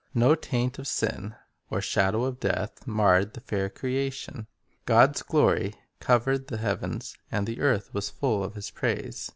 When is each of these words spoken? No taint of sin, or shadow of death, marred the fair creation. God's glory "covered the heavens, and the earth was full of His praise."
No 0.15 0.33
taint 0.33 0.79
of 0.79 0.87
sin, 0.87 1.35
or 1.69 1.79
shadow 1.79 2.23
of 2.23 2.39
death, 2.39 2.87
marred 2.87 3.35
the 3.35 3.39
fair 3.39 3.69
creation. 3.69 4.47
God's 4.87 5.21
glory 5.21 5.75
"covered 5.99 6.47
the 6.47 6.57
heavens, 6.57 7.15
and 7.31 7.45
the 7.45 7.59
earth 7.61 7.93
was 7.93 8.09
full 8.09 8.43
of 8.43 8.55
His 8.55 8.71
praise." 8.71 9.29